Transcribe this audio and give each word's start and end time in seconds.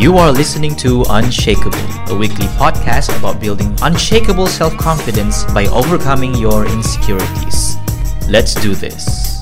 You 0.00 0.16
are 0.16 0.32
listening 0.32 0.76
to 0.76 1.04
Unshakeable, 1.12 2.08
a 2.08 2.16
weekly 2.16 2.46
podcast 2.56 3.12
about 3.18 3.38
building 3.38 3.76
unshakable 3.82 4.46
self 4.46 4.72
confidence 4.78 5.44
by 5.52 5.66
overcoming 5.66 6.34
your 6.36 6.64
insecurities. 6.64 7.76
Let's 8.24 8.54
do 8.54 8.72
this. 8.74 9.36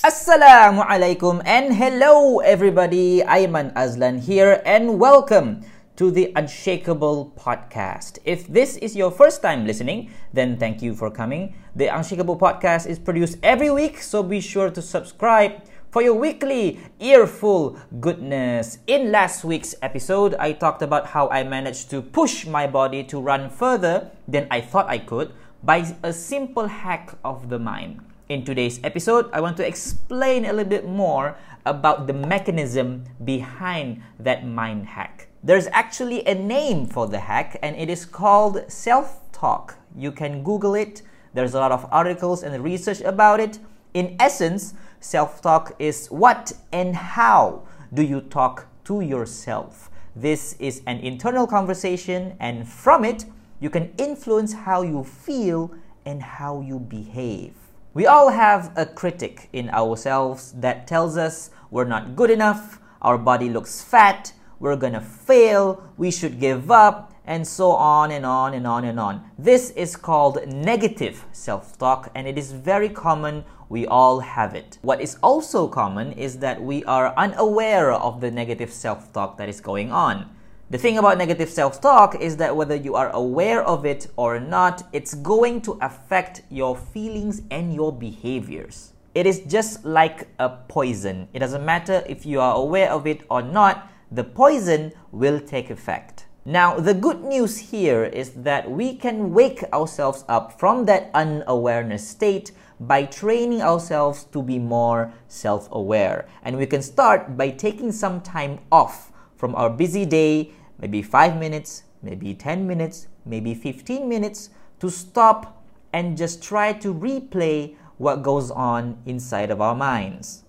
Assalamu 0.00 0.88
alaikum 0.88 1.44
and 1.44 1.76
hello 1.76 2.40
everybody. 2.40 3.20
Aiman 3.20 3.74
Azlan 3.74 4.16
here 4.24 4.62
and 4.64 4.98
welcome 4.98 5.60
to 5.96 6.10
the 6.10 6.32
Unshakeable 6.32 7.36
podcast. 7.36 8.24
If 8.24 8.48
this 8.48 8.78
is 8.78 8.96
your 8.96 9.10
first 9.10 9.42
time 9.42 9.66
listening, 9.66 10.16
then 10.32 10.56
thank 10.56 10.80
you 10.80 10.94
for 10.94 11.10
coming. 11.10 11.52
The 11.76 11.92
Unshakeable 11.92 12.40
podcast 12.40 12.88
is 12.88 12.98
produced 12.98 13.36
every 13.42 13.68
week, 13.68 14.00
so 14.00 14.22
be 14.22 14.40
sure 14.40 14.70
to 14.70 14.80
subscribe 14.80 15.60
for 15.90 16.02
your 16.02 16.14
weekly 16.14 16.78
earful 17.00 17.76
goodness. 17.98 18.78
In 18.86 19.10
last 19.10 19.42
week's 19.42 19.74
episode, 19.82 20.34
I 20.38 20.52
talked 20.52 20.82
about 20.82 21.08
how 21.08 21.28
I 21.28 21.42
managed 21.42 21.90
to 21.90 22.00
push 22.00 22.46
my 22.46 22.66
body 22.66 23.02
to 23.04 23.20
run 23.20 23.50
further 23.50 24.10
than 24.28 24.46
I 24.50 24.60
thought 24.60 24.88
I 24.88 24.98
could 24.98 25.32
by 25.62 25.92
a 26.02 26.12
simple 26.12 26.68
hack 26.68 27.18
of 27.24 27.48
the 27.48 27.58
mind. 27.58 28.00
In 28.28 28.44
today's 28.44 28.78
episode, 28.84 29.28
I 29.32 29.40
want 29.40 29.56
to 29.56 29.66
explain 29.66 30.44
a 30.44 30.52
little 30.52 30.70
bit 30.70 30.86
more 30.86 31.36
about 31.66 32.06
the 32.06 32.14
mechanism 32.14 33.04
behind 33.24 34.00
that 34.20 34.46
mind 34.46 34.86
hack. 34.86 35.26
There's 35.42 35.66
actually 35.72 36.24
a 36.26 36.34
name 36.34 36.86
for 36.86 37.08
the 37.08 37.18
hack, 37.18 37.58
and 37.62 37.74
it 37.74 37.90
is 37.90 38.06
called 38.06 38.62
self 38.70 39.20
talk. 39.32 39.76
You 39.96 40.12
can 40.12 40.44
Google 40.44 40.76
it, 40.76 41.02
there's 41.34 41.54
a 41.54 41.58
lot 41.58 41.72
of 41.72 41.86
articles 41.90 42.44
and 42.44 42.62
research 42.62 43.00
about 43.00 43.40
it. 43.40 43.58
In 43.92 44.14
essence, 44.20 44.74
self 45.00 45.40
talk 45.40 45.74
is 45.78 46.06
what 46.08 46.52
and 46.70 46.94
how 46.94 47.62
do 47.92 48.02
you 48.02 48.20
talk 48.20 48.68
to 48.84 49.00
yourself. 49.00 49.90
This 50.14 50.54
is 50.58 50.82
an 50.86 50.98
internal 50.98 51.46
conversation, 51.46 52.36
and 52.38 52.68
from 52.68 53.04
it, 53.04 53.24
you 53.60 53.70
can 53.70 53.92
influence 53.98 54.52
how 54.52 54.82
you 54.82 55.04
feel 55.04 55.72
and 56.04 56.22
how 56.22 56.60
you 56.60 56.78
behave. 56.78 57.54
We 57.94 58.06
all 58.06 58.30
have 58.30 58.72
a 58.76 58.86
critic 58.86 59.48
in 59.52 59.70
ourselves 59.70 60.52
that 60.58 60.86
tells 60.86 61.16
us 61.16 61.50
we're 61.70 61.84
not 61.84 62.16
good 62.16 62.30
enough, 62.30 62.80
our 63.02 63.18
body 63.18 63.48
looks 63.48 63.82
fat, 63.82 64.32
we're 64.58 64.76
gonna 64.76 65.00
fail, 65.00 65.82
we 65.96 66.10
should 66.10 66.38
give 66.38 66.70
up, 66.70 67.12
and 67.30 67.46
so 67.46 67.70
on 67.70 68.10
and 68.10 68.26
on 68.26 68.54
and 68.54 68.66
on 68.66 68.84
and 68.84 68.98
on. 68.98 69.22
This 69.38 69.70
is 69.70 69.94
called 69.94 70.44
negative 70.48 71.24
self 71.30 71.78
talk, 71.78 72.10
and 72.16 72.26
it 72.26 72.36
is 72.36 72.50
very 72.50 72.88
common. 72.88 73.44
We 73.68 73.86
all 73.86 74.18
have 74.18 74.56
it. 74.56 74.78
What 74.82 75.00
is 75.00 75.16
also 75.22 75.68
common 75.68 76.10
is 76.12 76.38
that 76.38 76.60
we 76.60 76.82
are 76.84 77.14
unaware 77.16 77.92
of 77.92 78.20
the 78.20 78.32
negative 78.32 78.72
self 78.72 79.12
talk 79.12 79.38
that 79.38 79.48
is 79.48 79.60
going 79.60 79.92
on. 79.92 80.28
The 80.70 80.78
thing 80.78 80.98
about 80.98 81.18
negative 81.18 81.48
self 81.48 81.80
talk 81.80 82.20
is 82.20 82.36
that 82.38 82.56
whether 82.56 82.74
you 82.74 82.96
are 82.96 83.10
aware 83.10 83.62
of 83.62 83.86
it 83.86 84.08
or 84.16 84.40
not, 84.40 84.82
it's 84.92 85.14
going 85.14 85.62
to 85.62 85.78
affect 85.80 86.42
your 86.50 86.76
feelings 86.76 87.42
and 87.52 87.72
your 87.72 87.92
behaviors. 87.92 88.92
It 89.14 89.26
is 89.26 89.38
just 89.46 89.84
like 89.84 90.26
a 90.40 90.48
poison. 90.48 91.28
It 91.32 91.38
doesn't 91.38 91.64
matter 91.64 92.02
if 92.08 92.26
you 92.26 92.40
are 92.40 92.56
aware 92.56 92.90
of 92.90 93.06
it 93.06 93.22
or 93.30 93.40
not, 93.40 93.88
the 94.10 94.24
poison 94.24 94.92
will 95.12 95.38
take 95.38 95.70
effect. 95.70 96.19
Now, 96.50 96.80
the 96.80 96.94
good 96.94 97.22
news 97.22 97.70
here 97.70 98.02
is 98.02 98.30
that 98.42 98.68
we 98.68 98.96
can 98.96 99.32
wake 99.32 99.62
ourselves 99.72 100.24
up 100.28 100.58
from 100.58 100.84
that 100.86 101.08
unawareness 101.14 102.08
state 102.08 102.50
by 102.80 103.04
training 103.04 103.62
ourselves 103.62 104.24
to 104.32 104.42
be 104.42 104.58
more 104.58 105.14
self 105.28 105.68
aware. 105.70 106.26
And 106.42 106.58
we 106.58 106.66
can 106.66 106.82
start 106.82 107.36
by 107.36 107.50
taking 107.50 107.92
some 107.92 108.20
time 108.20 108.58
off 108.72 109.12
from 109.36 109.54
our 109.54 109.70
busy 109.70 110.04
day, 110.04 110.50
maybe 110.80 111.02
five 111.02 111.38
minutes, 111.38 111.84
maybe 112.02 112.34
10 112.34 112.66
minutes, 112.66 113.06
maybe 113.24 113.54
15 113.54 114.08
minutes, 114.08 114.50
to 114.80 114.90
stop 114.90 115.62
and 115.92 116.16
just 116.18 116.42
try 116.42 116.72
to 116.72 116.92
replay 116.92 117.76
what 117.98 118.24
goes 118.24 118.50
on 118.50 118.98
inside 119.06 119.52
of 119.52 119.60
our 119.60 119.76
minds. 119.76 120.42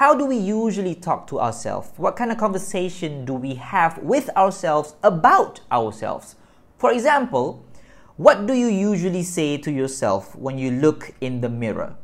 How 0.00 0.14
do 0.14 0.24
we 0.24 0.38
usually 0.38 0.94
talk 0.94 1.26
to 1.26 1.38
ourselves? 1.38 1.90
What 1.98 2.16
kind 2.16 2.32
of 2.32 2.38
conversation 2.38 3.26
do 3.26 3.34
we 3.34 3.56
have 3.56 3.98
with 3.98 4.30
ourselves 4.34 4.94
about 5.02 5.60
ourselves? 5.70 6.36
For 6.78 6.90
example, 6.90 7.62
what 8.16 8.46
do 8.46 8.54
you 8.54 8.68
usually 8.68 9.22
say 9.22 9.58
to 9.58 9.70
yourself 9.70 10.34
when 10.34 10.56
you 10.56 10.70
look 10.70 11.12
in 11.20 11.42
the 11.42 11.50
mirror? 11.50 11.96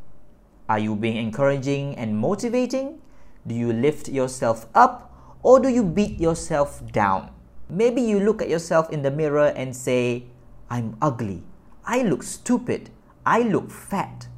Are 0.69 0.79
you 0.79 0.95
being 0.95 1.17
encouraging 1.17 1.97
and 1.97 2.19
motivating? 2.19 3.01
Do 3.47 3.55
you 3.55 3.73
lift 3.73 4.11
yourself 4.11 4.67
up 4.75 5.11
or 5.43 5.59
do 5.59 5.71
you 5.71 5.83
beat 5.83 6.21
yourself 6.21 6.83
down? 6.93 7.31
Maybe 7.71 8.03
you 8.03 8.21
look 8.21 8.43
at 8.43 8.51
yourself 8.51 8.91
in 8.91 9.01
the 9.01 9.11
mirror 9.11 9.55
and 9.57 9.75
say, 9.75 10.25
I'm 10.69 10.99
ugly. 11.01 11.45
I 11.87 12.03
look 12.03 12.23
stupid. 12.23 12.91
I 13.25 13.41
look 13.41 13.71
fat. 13.71 14.29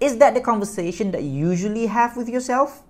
Is 0.00 0.16
that 0.16 0.32
the 0.32 0.40
conversation 0.40 1.10
that 1.10 1.24
you 1.24 1.50
usually 1.50 1.88
have 1.88 2.16
with 2.16 2.30
yourself? 2.30 2.84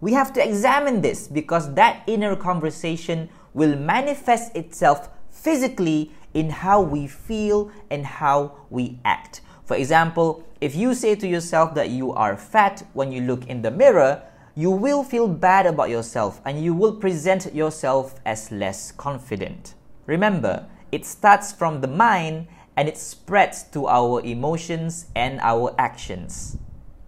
We 0.00 0.14
have 0.14 0.32
to 0.34 0.42
examine 0.42 1.02
this 1.02 1.28
because 1.28 1.74
that 1.74 2.02
inner 2.06 2.34
conversation 2.34 3.28
will 3.52 3.76
manifest 3.76 4.56
itself 4.56 5.10
physically 5.30 6.12
in 6.32 6.50
how 6.50 6.80
we 6.80 7.06
feel 7.06 7.70
and 7.90 8.06
how 8.06 8.56
we 8.70 8.98
act. 9.04 9.42
For 9.64 9.76
example, 9.76 10.44
if 10.60 10.74
you 10.74 10.94
say 10.94 11.14
to 11.16 11.28
yourself 11.28 11.74
that 11.74 11.90
you 11.90 12.12
are 12.12 12.36
fat 12.36 12.82
when 12.92 13.12
you 13.12 13.20
look 13.20 13.46
in 13.46 13.62
the 13.62 13.70
mirror, 13.70 14.22
you 14.54 14.70
will 14.70 15.04
feel 15.04 15.28
bad 15.28 15.66
about 15.66 15.90
yourself 15.90 16.40
and 16.44 16.62
you 16.62 16.74
will 16.74 16.96
present 16.96 17.54
yourself 17.54 18.14
as 18.24 18.50
less 18.50 18.92
confident. 18.92 19.74
Remember, 20.06 20.66
it 20.90 21.06
starts 21.06 21.52
from 21.52 21.80
the 21.80 21.88
mind 21.88 22.48
and 22.76 22.88
it 22.88 22.98
spreads 22.98 23.62
to 23.64 23.86
our 23.86 24.20
emotions 24.22 25.06
and 25.14 25.40
our 25.40 25.74
actions. 25.78 26.56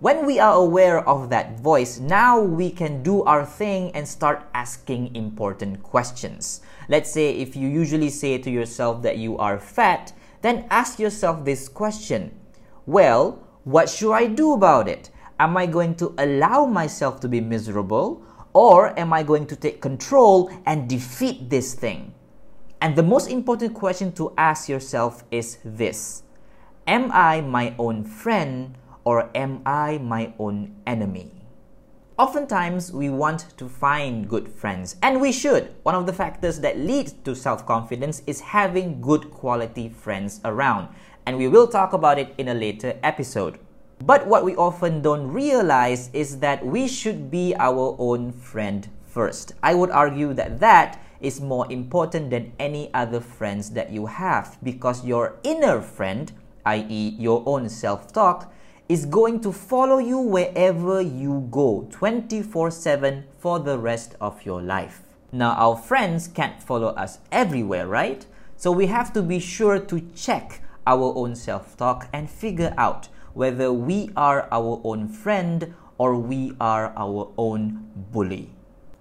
When 0.02 0.26
we 0.26 0.40
are 0.40 0.54
aware 0.54 1.08
of 1.08 1.30
that 1.30 1.60
voice, 1.60 2.00
now 2.00 2.40
we 2.40 2.70
can 2.70 3.04
do 3.04 3.22
our 3.22 3.46
thing 3.46 3.94
and 3.94 4.02
start 4.02 4.42
asking 4.52 5.14
important 5.14 5.84
questions. 5.84 6.60
Let's 6.88 7.12
say 7.12 7.30
if 7.30 7.54
you 7.54 7.68
usually 7.68 8.10
say 8.10 8.36
to 8.38 8.50
yourself 8.50 9.02
that 9.02 9.18
you 9.18 9.38
are 9.38 9.60
fat, 9.60 10.12
then 10.40 10.66
ask 10.70 10.98
yourself 10.98 11.44
this 11.44 11.68
question 11.68 12.34
Well, 12.84 13.46
what 13.62 13.88
should 13.88 14.12
I 14.12 14.26
do 14.26 14.54
about 14.54 14.88
it? 14.88 15.10
Am 15.38 15.56
I 15.56 15.66
going 15.66 15.94
to 16.02 16.16
allow 16.18 16.66
myself 16.66 17.20
to 17.20 17.28
be 17.28 17.40
miserable? 17.40 18.24
Or 18.54 18.98
am 18.98 19.12
I 19.12 19.22
going 19.22 19.46
to 19.46 19.54
take 19.54 19.80
control 19.80 20.50
and 20.66 20.88
defeat 20.88 21.48
this 21.48 21.74
thing? 21.74 22.12
And 22.80 22.96
the 22.96 23.04
most 23.04 23.30
important 23.30 23.74
question 23.74 24.10
to 24.14 24.34
ask 24.36 24.68
yourself 24.68 25.22
is 25.30 25.58
this 25.64 26.24
Am 26.88 27.12
I 27.12 27.40
my 27.40 27.76
own 27.78 28.02
friend 28.02 28.74
or 29.04 29.30
am 29.34 29.62
I 29.66 29.98
my 29.98 30.32
own 30.38 30.74
enemy? 30.86 31.42
Oftentimes, 32.18 32.92
we 32.92 33.08
want 33.08 33.56
to 33.56 33.68
find 33.68 34.28
good 34.28 34.48
friends, 34.48 34.96
and 35.02 35.20
we 35.20 35.32
should. 35.32 35.74
One 35.82 35.94
of 35.94 36.06
the 36.06 36.12
factors 36.12 36.60
that 36.60 36.78
leads 36.78 37.12
to 37.24 37.34
self 37.34 37.66
confidence 37.66 38.22
is 38.26 38.40
having 38.40 39.00
good 39.00 39.30
quality 39.30 39.88
friends 39.88 40.40
around, 40.44 40.88
and 41.26 41.38
we 41.38 41.48
will 41.48 41.66
talk 41.66 41.92
about 41.92 42.18
it 42.18 42.34
in 42.38 42.48
a 42.48 42.54
later 42.54 42.98
episode. 43.02 43.58
But 44.04 44.26
what 44.26 44.44
we 44.44 44.56
often 44.56 45.00
don't 45.00 45.28
realize 45.28 46.10
is 46.12 46.38
that 46.40 46.64
we 46.66 46.86
should 46.86 47.30
be 47.30 47.54
our 47.56 47.96
own 47.98 48.32
friend 48.32 48.88
first. 49.06 49.54
I 49.62 49.74
would 49.74 49.90
argue 49.90 50.34
that 50.34 50.60
that 50.60 51.00
is 51.20 51.40
more 51.40 51.70
important 51.70 52.30
than 52.30 52.52
any 52.58 52.92
other 52.92 53.20
friends 53.20 53.70
that 53.70 53.90
you 53.90 54.06
have 54.06 54.58
because 54.62 55.04
your 55.04 55.38
inner 55.44 55.80
friend, 55.80 56.32
i.e., 56.66 57.16
your 57.18 57.42
own 57.46 57.68
self 57.68 58.12
talk, 58.12 58.52
is 58.88 59.06
going 59.06 59.40
to 59.40 59.52
follow 59.52 59.98
you 59.98 60.18
wherever 60.18 61.00
you 61.00 61.48
go 61.50 61.86
24 61.90 62.70
7 62.70 63.24
for 63.38 63.58
the 63.58 63.78
rest 63.78 64.14
of 64.20 64.44
your 64.44 64.60
life. 64.60 65.02
Now, 65.32 65.52
our 65.52 65.76
friends 65.76 66.28
can't 66.28 66.62
follow 66.62 66.88
us 66.88 67.18
everywhere, 67.30 67.86
right? 67.86 68.26
So 68.56 68.70
we 68.70 68.86
have 68.86 69.12
to 69.14 69.22
be 69.22 69.38
sure 69.38 69.78
to 69.78 70.00
check 70.14 70.60
our 70.86 71.12
own 71.16 71.34
self 71.34 71.76
talk 71.76 72.08
and 72.12 72.28
figure 72.28 72.74
out 72.76 73.08
whether 73.34 73.72
we 73.72 74.10
are 74.16 74.46
our 74.52 74.80
own 74.84 75.08
friend 75.08 75.74
or 75.98 76.16
we 76.16 76.52
are 76.60 76.92
our 76.96 77.32
own 77.38 77.88
bully. 78.12 78.50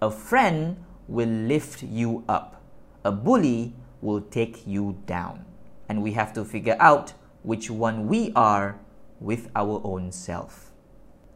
A 0.01 0.09
friend 0.09 0.77
will 1.07 1.29
lift 1.29 1.83
you 1.83 2.23
up. 2.29 2.61
A 3.03 3.11
bully 3.11 3.73
will 4.01 4.21
take 4.21 4.65
you 4.65 4.97
down. 5.05 5.45
And 5.89 6.01
we 6.01 6.13
have 6.13 6.33
to 6.33 6.45
figure 6.45 6.77
out 6.79 7.13
which 7.43 7.69
one 7.69 8.07
we 8.07 8.31
are 8.35 8.79
with 9.21 9.49
our 9.55 9.79
own 9.85 10.11
self. 10.11 10.71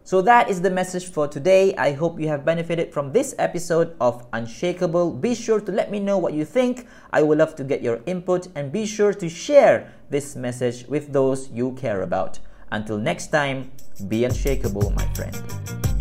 So 0.03 0.21
that 0.21 0.49
is 0.51 0.61
the 0.61 0.69
message 0.69 1.07
for 1.07 1.27
today. 1.27 1.73
I 1.77 1.93
hope 1.93 2.19
you 2.19 2.27
have 2.27 2.45
benefited 2.45 2.93
from 2.93 3.11
this 3.11 3.33
episode 3.39 3.95
of 3.99 4.29
Unshakeable. 4.31 5.19
Be 5.19 5.33
sure 5.33 5.59
to 5.59 5.71
let 5.71 5.89
me 5.89 5.99
know 5.99 6.19
what 6.19 6.33
you 6.33 6.45
think. 6.45 6.87
I 7.11 7.23
would 7.23 7.39
love 7.39 7.55
to 7.55 7.63
get 7.63 7.81
your 7.81 8.01
input 8.05 8.47
and 8.55 8.71
be 8.71 8.85
sure 8.85 9.13
to 9.13 9.27
share 9.27 9.91
this 10.11 10.35
message 10.35 10.85
with 10.87 11.11
those 11.11 11.49
you 11.49 11.71
care 11.71 12.03
about. 12.03 12.37
Until 12.71 12.99
next 12.99 13.27
time, 13.27 13.71
be 14.07 14.25
unshakable, 14.25 14.91
my 14.91 15.11
friend. 15.15 15.94